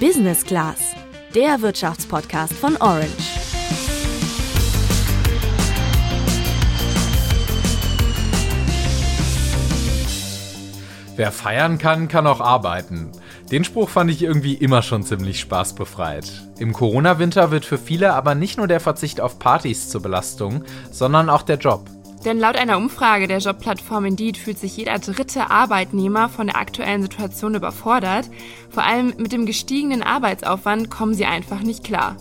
[0.00, 0.94] Business Class,
[1.34, 3.08] der Wirtschaftspodcast von Orange.
[11.16, 13.10] Wer feiern kann, kann auch arbeiten.
[13.50, 16.30] Den Spruch fand ich irgendwie immer schon ziemlich spaßbefreit.
[16.58, 21.30] Im Corona-Winter wird für viele aber nicht nur der Verzicht auf Partys zur Belastung, sondern
[21.30, 21.88] auch der Job.
[22.26, 27.00] Denn laut einer Umfrage der Jobplattform Indeed fühlt sich jeder dritte Arbeitnehmer von der aktuellen
[27.00, 28.28] Situation überfordert.
[28.68, 32.16] Vor allem mit dem gestiegenen Arbeitsaufwand kommen sie einfach nicht klar.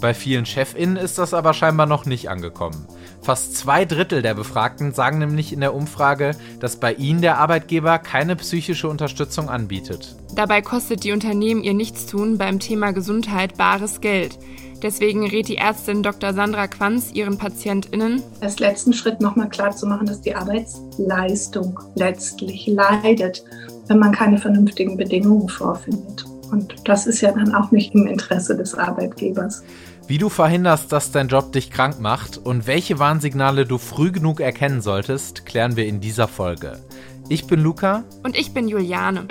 [0.00, 2.86] Bei vielen Chefinnen ist das aber scheinbar noch nicht angekommen.
[3.22, 8.00] Fast zwei Drittel der Befragten sagen nämlich in der Umfrage, dass bei ihnen der Arbeitgeber
[8.00, 10.16] keine psychische Unterstützung anbietet.
[10.34, 14.36] Dabei kostet die Unternehmen ihr Nichtstun beim Thema Gesundheit bares Geld.
[14.84, 16.34] Deswegen rät die Ärztin Dr.
[16.34, 23.42] Sandra Quanz ihren PatientInnen, als letzten Schritt nochmal klarzumachen, dass die Arbeitsleistung letztlich leidet,
[23.86, 26.26] wenn man keine vernünftigen Bedingungen vorfindet.
[26.52, 29.64] Und das ist ja dann auch nicht im Interesse des Arbeitgebers.
[30.06, 34.40] Wie du verhinderst, dass dein Job dich krank macht und welche Warnsignale du früh genug
[34.40, 36.78] erkennen solltest, klären wir in dieser Folge.
[37.30, 38.04] Ich bin Luca.
[38.22, 39.26] Und ich bin Juliane.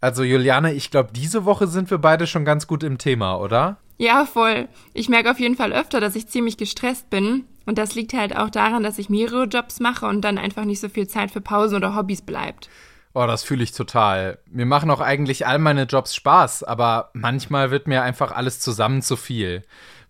[0.00, 3.78] Also Juliane, ich glaube, diese Woche sind wir beide schon ganz gut im Thema, oder?
[3.96, 4.68] Ja, voll.
[4.94, 7.46] Ich merke auf jeden Fall öfter, dass ich ziemlich gestresst bin.
[7.66, 10.80] Und das liegt halt auch daran, dass ich mehrere Jobs mache und dann einfach nicht
[10.80, 12.70] so viel Zeit für Pausen oder Hobbys bleibt.
[13.12, 14.38] Oh, das fühle ich total.
[14.50, 19.02] Mir machen auch eigentlich all meine Jobs Spaß, aber manchmal wird mir einfach alles zusammen
[19.02, 19.64] zu viel.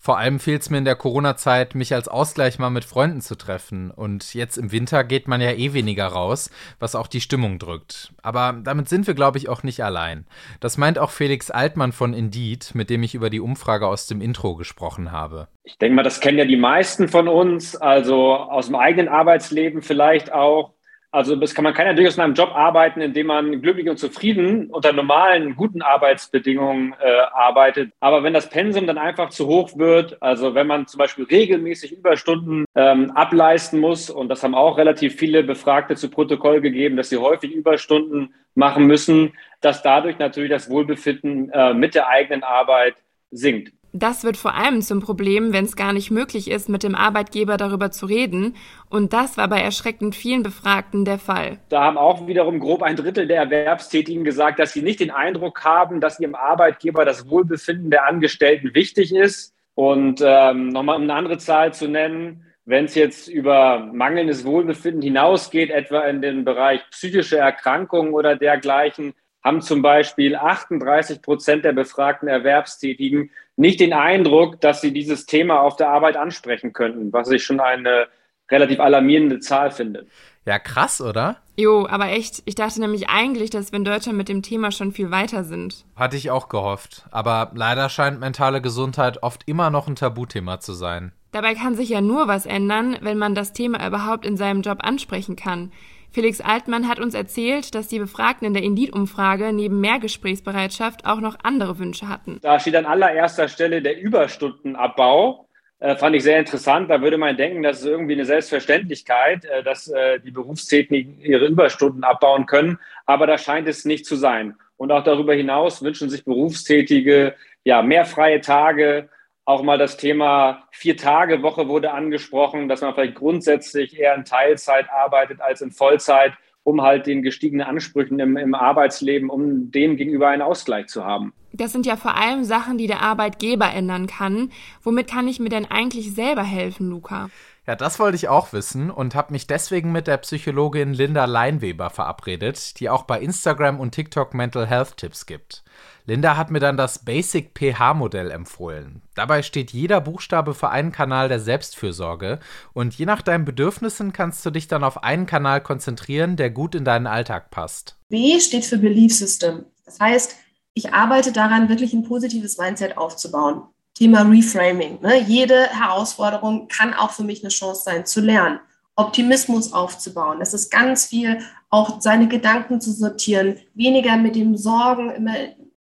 [0.09, 3.35] Vor allem fehlt es mir in der Corona-Zeit, mich als Ausgleich mal mit Freunden zu
[3.35, 3.91] treffen.
[3.91, 6.51] Und jetzt im Winter geht man ja eh weniger raus,
[6.81, 8.15] was auch die Stimmung drückt.
[8.23, 10.25] Aber damit sind wir, glaube ich, auch nicht allein.
[10.61, 14.23] Das meint auch Felix Altmann von Indeed, mit dem ich über die Umfrage aus dem
[14.23, 15.49] Intro gesprochen habe.
[15.63, 19.83] Ich denke mal, das kennen ja die meisten von uns, also aus dem eigenen Arbeitsleben
[19.83, 20.73] vielleicht auch.
[21.11, 23.89] Also das kann man kann ja durchaus in einem Job arbeiten, in dem man glücklich
[23.89, 27.93] und zufrieden unter normalen, guten Arbeitsbedingungen äh, arbeitet.
[27.99, 31.93] Aber wenn das Pensum dann einfach zu hoch wird, also wenn man zum Beispiel regelmäßig
[31.93, 37.09] Überstunden ähm, ableisten muss, und das haben auch relativ viele Befragte zu Protokoll gegeben, dass
[37.09, 39.33] sie häufig Überstunden machen müssen,
[39.63, 42.97] dass dadurch natürlich das Wohlbefinden äh, mit der eigenen Arbeit
[43.31, 43.73] sinkt.
[43.99, 47.57] Das wird vor allem zum Problem, wenn es gar nicht möglich ist, mit dem Arbeitgeber
[47.57, 48.55] darüber zu reden.
[48.89, 51.59] Und das war bei erschreckend vielen Befragten der Fall.
[51.69, 55.65] Da haben auch wiederum grob ein Drittel der Erwerbstätigen gesagt, dass sie nicht den Eindruck
[55.65, 59.53] haben, dass ihrem Arbeitgeber das Wohlbefinden der Angestellten wichtig ist.
[59.75, 65.03] Und ähm, nochmal um eine andere Zahl zu nennen, wenn es jetzt über mangelndes Wohlbefinden
[65.03, 71.73] hinausgeht, etwa in den Bereich psychische Erkrankungen oder dergleichen, haben zum Beispiel 38 Prozent der
[71.73, 77.31] befragten Erwerbstätigen nicht den Eindruck, dass sie dieses Thema auf der Arbeit ansprechen könnten, was
[77.31, 78.09] ich schon eine
[78.51, 80.07] relativ alarmierende Zahl finde.
[80.47, 81.37] Ja, krass, oder?
[81.57, 84.93] Jo, aber echt, ich dachte nämlich eigentlich, dass wir in Deutschland mit dem Thema schon
[84.93, 85.85] viel weiter sind.
[85.95, 87.05] Hatte ich auch gehofft.
[87.11, 91.13] Aber leider scheint mentale Gesundheit oft immer noch ein Tabuthema zu sein.
[91.33, 94.79] Dabei kann sich ja nur was ändern, wenn man das Thema überhaupt in seinem Job
[94.81, 95.73] ansprechen kann.
[96.11, 101.21] Felix Altmann hat uns erzählt, dass die Befragten in der Indeed-Umfrage neben mehr Gesprächsbereitschaft auch
[101.21, 102.39] noch andere Wünsche hatten.
[102.43, 105.47] Da steht an allererster Stelle der Überstundenabbau.
[105.81, 106.91] Äh, fand ich sehr interessant.
[106.91, 111.47] Da würde man denken, das ist irgendwie eine Selbstverständlichkeit, äh, dass äh, die Berufstätigen ihre
[111.47, 112.79] Überstunden abbauen können.
[113.07, 114.57] Aber da scheint es nicht zu sein.
[114.77, 119.09] Und auch darüber hinaus wünschen sich Berufstätige ja mehr freie Tage,
[119.49, 125.41] auch mal das Thema Vier-Tage-Woche wurde angesprochen, dass man vielleicht grundsätzlich eher in Teilzeit arbeitet
[125.41, 130.43] als in Vollzeit, um halt den gestiegenen Ansprüchen im, im Arbeitsleben, um dem gegenüber einen
[130.43, 131.33] Ausgleich zu haben.
[131.55, 134.51] Das sind ja vor allem Sachen, die der Arbeitgeber ändern kann.
[134.83, 137.31] Womit kann ich mir denn eigentlich selber helfen, Luca?
[137.69, 141.91] Ja, das wollte ich auch wissen und habe mich deswegen mit der Psychologin Linda Leinweber
[141.91, 145.65] verabredet, die auch bei Instagram und TikTok Mental Health Tipps gibt.
[146.07, 149.03] Linda hat mir dann das Basic pH-Modell empfohlen.
[149.15, 152.39] Dabei steht jeder Buchstabe für einen Kanal der Selbstfürsorge
[152.73, 156.75] und je nach deinen Bedürfnissen kannst du dich dann auf einen Kanal konzentrieren, der gut
[156.75, 157.99] in deinen Alltag passt.
[158.09, 159.67] B steht für Belief System.
[159.85, 160.37] Das heißt,
[160.73, 163.65] ich arbeite daran, wirklich ein positives Mindset aufzubauen.
[163.99, 165.01] Thema Reframing.
[165.03, 165.21] Ne?
[165.23, 168.61] Jede Herausforderung kann auch für mich eine Chance sein, zu lernen.
[168.95, 170.39] Optimismus aufzubauen.
[170.39, 175.35] Das ist ganz viel, auch seine Gedanken zu sortieren, weniger mit dem Sorgen immer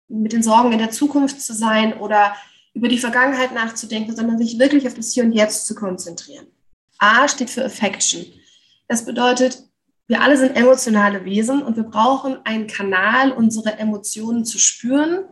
[0.08, 2.34] mit den Sorgen in der Zukunft zu sein oder
[2.72, 6.46] über die Vergangenheit nachzudenken, sondern sich wirklich auf das Hier und Jetzt zu konzentrieren.
[6.98, 8.24] A steht für Affection.
[8.86, 9.64] Das bedeutet,
[10.06, 15.24] wir alle sind emotionale Wesen und wir brauchen einen Kanal, unsere Emotionen zu spüren,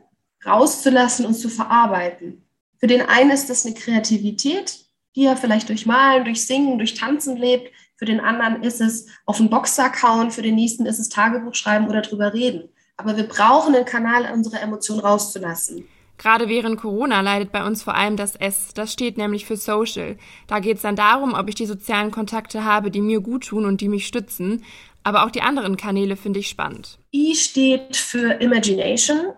[0.45, 2.43] rauszulassen und zu verarbeiten.
[2.83, 4.81] Für den einen ist das eine Kreativität,
[5.15, 7.71] die er vielleicht durch Malen, durch Singen, durch Tanzen lebt.
[7.95, 11.55] Für den anderen ist es auf den Boxsack hauen, für den nächsten ist es Tagebuch
[11.55, 12.69] schreiben oder drüber reden.
[12.97, 15.85] Aber wir brauchen einen Kanal, unsere Emotionen rauszulassen.
[16.19, 18.75] Gerade während Corona leidet bei uns vor allem das S.
[18.75, 20.17] Das steht nämlich für Social.
[20.49, 23.65] Da geht es dann darum, ob ich die sozialen Kontakte habe, die mir gut tun
[23.65, 24.65] und die mich stützen.
[25.05, 26.99] Aber auch die anderen Kanäle finde ich spannend.
[27.15, 29.35] I steht für Imagination.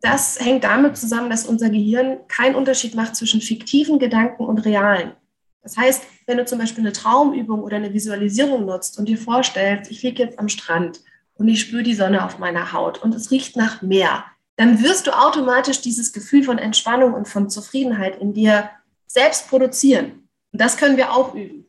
[0.00, 5.12] Das hängt damit zusammen, dass unser Gehirn keinen Unterschied macht zwischen fiktiven Gedanken und realen.
[5.62, 9.90] Das heißt, wenn du zum Beispiel eine Traumübung oder eine Visualisierung nutzt und dir vorstellst,
[9.90, 11.00] ich liege jetzt am Strand
[11.34, 14.24] und ich spüre die Sonne auf meiner Haut und es riecht nach Meer,
[14.56, 18.70] dann wirst du automatisch dieses Gefühl von Entspannung und von Zufriedenheit in dir
[19.06, 20.28] selbst produzieren.
[20.52, 21.63] Und das können wir auch üben.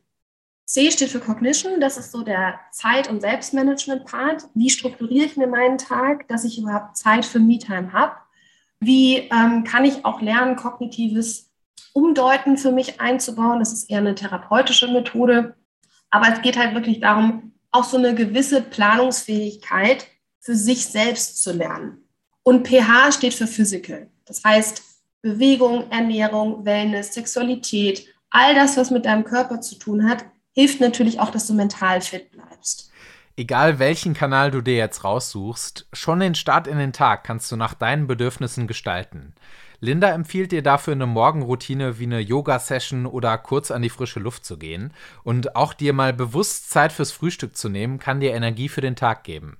[0.66, 4.48] C steht für Cognition, das ist so der Zeit- und Selbstmanagement-Part.
[4.54, 8.16] Wie strukturiere ich mir meinen Tag, dass ich überhaupt Zeit für Me-Time habe?
[8.80, 11.52] Wie ähm, kann ich auch lernen, kognitives
[11.92, 13.60] Umdeuten für mich einzubauen?
[13.60, 15.54] Das ist eher eine therapeutische Methode.
[16.10, 20.08] Aber es geht halt wirklich darum, auch so eine gewisse Planungsfähigkeit
[20.40, 22.08] für sich selbst zu lernen.
[22.42, 24.08] Und pH steht für Physical.
[24.24, 24.82] Das heißt
[25.22, 30.24] Bewegung, Ernährung, Wellness, Sexualität, all das, was mit deinem Körper zu tun hat,
[30.56, 32.90] hilft natürlich auch, dass du mental fit bleibst.
[33.36, 37.56] Egal welchen Kanal du dir jetzt raussuchst, schon den Start in den Tag kannst du
[37.56, 39.34] nach deinen Bedürfnissen gestalten.
[39.80, 44.46] Linda empfiehlt dir dafür eine Morgenroutine wie eine Yoga-Session oder kurz an die frische Luft
[44.46, 44.94] zu gehen.
[45.22, 48.96] Und auch dir mal bewusst Zeit fürs Frühstück zu nehmen, kann dir Energie für den
[48.96, 49.58] Tag geben.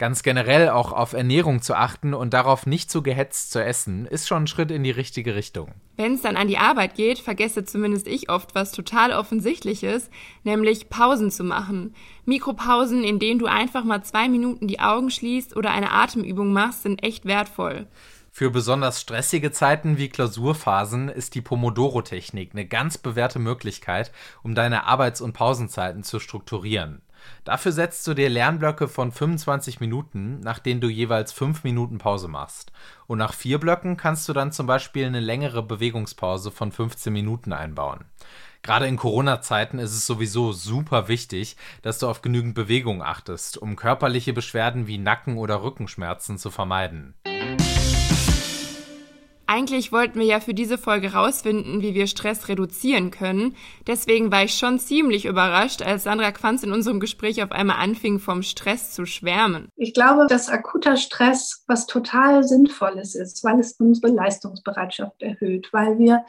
[0.00, 4.26] Ganz generell auch auf Ernährung zu achten und darauf nicht zu gehetzt zu essen, ist
[4.26, 5.74] schon ein Schritt in die richtige Richtung.
[5.98, 10.08] Wenn es dann an die Arbeit geht, vergesse zumindest ich oft was total offensichtliches,
[10.42, 11.94] nämlich Pausen zu machen.
[12.24, 16.84] Mikropausen, in denen du einfach mal zwei Minuten die Augen schließt oder eine Atemübung machst,
[16.84, 17.86] sind echt wertvoll.
[18.32, 24.12] Für besonders stressige Zeiten wie Klausurphasen ist die Pomodoro-Technik eine ganz bewährte Möglichkeit,
[24.42, 27.02] um deine Arbeits- und Pausenzeiten zu strukturieren.
[27.44, 32.28] Dafür setzt du dir Lernblöcke von 25 Minuten, nach denen du jeweils 5 Minuten Pause
[32.28, 32.72] machst.
[33.06, 37.52] Und nach vier Blöcken kannst du dann zum Beispiel eine längere Bewegungspause von 15 Minuten
[37.52, 38.04] einbauen.
[38.62, 43.74] Gerade in Corona-Zeiten ist es sowieso super wichtig, dass du auf genügend Bewegung achtest, um
[43.74, 47.14] körperliche Beschwerden wie Nacken- oder Rückenschmerzen zu vermeiden.
[49.52, 53.56] Eigentlich wollten wir ja für diese Folge rausfinden, wie wir Stress reduzieren können.
[53.84, 58.20] Deswegen war ich schon ziemlich überrascht, als Sandra Quanz in unserem Gespräch auf einmal anfing,
[58.20, 59.68] vom Stress zu schwärmen.
[59.74, 65.98] Ich glaube, dass akuter Stress was total Sinnvolles ist, weil es unsere Leistungsbereitschaft erhöht, weil
[65.98, 66.24] wir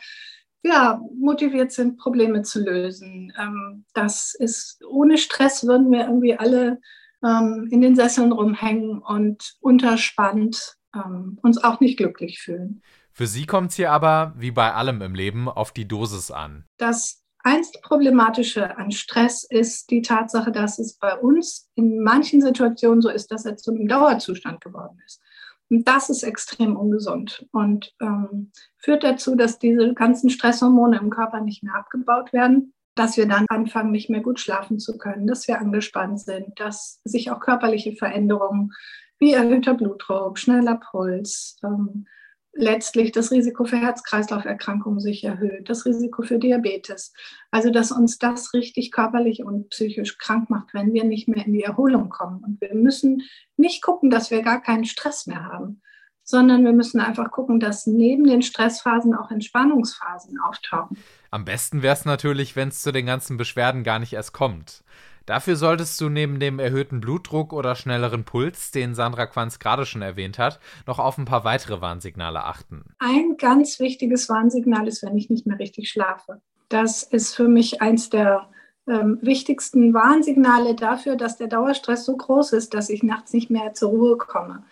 [0.64, 3.32] ja, motiviert sind, Probleme zu lösen.
[3.40, 6.80] Ähm, das ist, ohne Stress würden wir irgendwie alle
[7.24, 12.82] ähm, in den Sesseln rumhängen und unterspannt ähm, uns auch nicht glücklich fühlen.
[13.14, 16.66] Für sie kommt es hier aber, wie bei allem im Leben, auf die Dosis an.
[16.78, 23.02] Das einst Problematische an Stress ist die Tatsache, dass es bei uns in manchen Situationen
[23.02, 25.22] so ist, dass er zu einem Dauerzustand geworden ist.
[25.70, 31.40] Und das ist extrem ungesund und ähm, führt dazu, dass diese ganzen Stresshormone im Körper
[31.40, 35.48] nicht mehr abgebaut werden, dass wir dann anfangen, nicht mehr gut schlafen zu können, dass
[35.48, 38.74] wir angespannt sind, dass sich auch körperliche Veränderungen
[39.18, 42.06] wie erhöhter Blutdruck, schneller Puls, ähm,
[42.54, 47.14] letztlich das Risiko für Herz-Kreislauf-Erkrankungen sich erhöht, das Risiko für Diabetes.
[47.50, 51.54] Also, dass uns das richtig körperlich und psychisch krank macht, wenn wir nicht mehr in
[51.54, 52.44] die Erholung kommen.
[52.44, 53.24] Und wir müssen
[53.58, 55.82] nicht gucken, dass wir gar keinen Stress mehr haben,
[56.24, 60.98] sondern wir müssen einfach gucken, dass neben den Stressphasen auch Entspannungsphasen auftauchen.
[61.30, 64.84] Am besten wäre es natürlich, wenn es zu den ganzen Beschwerden gar nicht erst kommt.
[65.26, 70.02] Dafür solltest du neben dem erhöhten Blutdruck oder schnelleren Puls, den Sandra Quanz gerade schon
[70.02, 72.84] erwähnt hat, noch auf ein paar weitere Warnsignale achten.
[73.00, 76.42] Ein ganz wichtiges Warnsignal ist, wenn ich nicht mehr richtig schlafe.
[76.70, 78.48] Das ist für mich eins der
[78.88, 83.74] ähm, wichtigsten Warnsignale dafür, dass der Dauerstress so groß ist, dass ich nachts nicht mehr
[83.74, 84.64] zur Ruhe komme.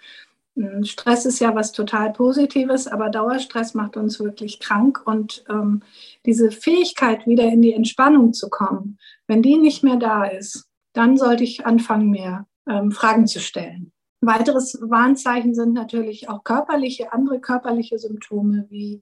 [0.84, 5.82] Stress ist ja was total Positives, aber Dauerstress macht uns wirklich krank und ähm,
[6.26, 8.98] diese Fähigkeit, wieder in die Entspannung zu kommen,
[9.28, 13.92] wenn die nicht mehr da ist, dann sollte ich anfangen, mir ähm, Fragen zu stellen.
[14.22, 19.02] Weiteres Warnzeichen sind natürlich auch körperliche, andere körperliche Symptome wie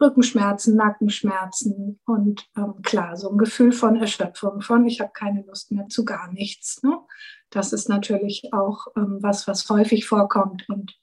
[0.00, 5.72] Rückenschmerzen, Nackenschmerzen und ähm, klar, so ein Gefühl von Erschöpfung, von ich habe keine Lust
[5.72, 6.82] mehr zu gar nichts.
[6.82, 6.98] Ne?
[7.50, 10.96] Das ist natürlich auch ähm, was, was häufig vorkommt und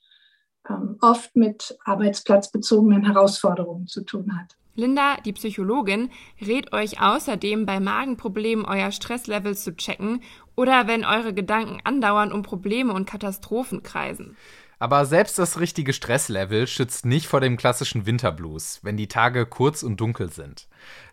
[0.68, 4.56] ähm, oft mit arbeitsplatzbezogenen Herausforderungen zu tun hat.
[4.76, 6.10] Linda, die Psychologin,
[6.40, 10.20] rät euch außerdem bei Magenproblemen euer Stresslevel zu checken
[10.56, 14.36] oder wenn eure Gedanken andauernd um Probleme und Katastrophen kreisen.
[14.84, 19.82] Aber selbst das richtige Stresslevel schützt nicht vor dem klassischen Winterblues, wenn die Tage kurz
[19.82, 20.68] und dunkel sind.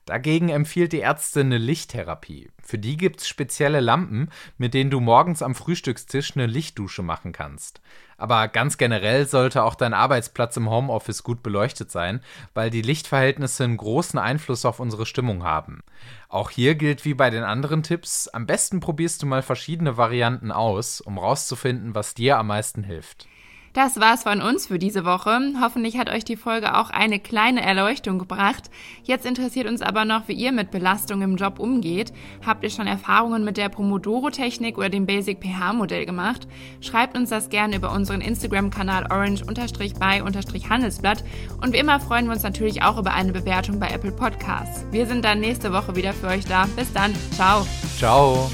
[0.05, 2.49] Dagegen empfiehlt die Ärztin eine Lichttherapie.
[2.61, 7.79] Für die gibt's spezielle Lampen, mit denen du morgens am Frühstückstisch eine Lichtdusche machen kannst.
[8.17, 12.19] Aber ganz generell sollte auch dein Arbeitsplatz im Homeoffice gut beleuchtet sein,
[12.53, 15.81] weil die Lichtverhältnisse einen großen Einfluss auf unsere Stimmung haben.
[16.27, 20.51] Auch hier gilt wie bei den anderen Tipps, am besten probierst du mal verschiedene Varianten
[20.51, 23.29] aus, um rauszufinden, was dir am meisten hilft.
[23.73, 25.39] Das war's von uns für diese Woche.
[25.61, 28.69] Hoffentlich hat euch die Folge auch eine kleine Erleuchtung gebracht.
[29.03, 32.11] Jetzt interessiert uns aber noch, wie ihr mit Belastung im Job umgeht.
[32.45, 36.47] Habt ihr schon Erfahrungen mit der Pomodoro-Technik oder dem Basic pH-Modell gemacht?
[36.81, 41.23] Schreibt uns das gerne über unseren Instagram-Kanal orange-by-handelsblatt.
[41.61, 44.85] Und wie immer freuen wir uns natürlich auch über eine Bewertung bei Apple Podcasts.
[44.91, 46.65] Wir sind dann nächste Woche wieder für euch da.
[46.75, 47.13] Bis dann.
[47.35, 47.65] Ciao.
[47.97, 48.51] Ciao.